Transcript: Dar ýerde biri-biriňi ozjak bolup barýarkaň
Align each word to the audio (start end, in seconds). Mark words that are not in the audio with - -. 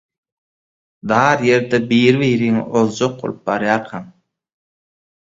Dar 1.11 1.43
ýerde 1.49 1.79
biri-biriňi 1.91 2.63
ozjak 2.79 3.13
bolup 3.21 3.45
barýarkaň 3.51 4.09